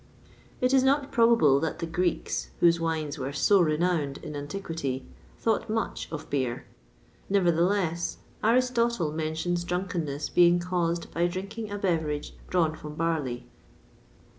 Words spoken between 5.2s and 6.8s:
thought much of beer.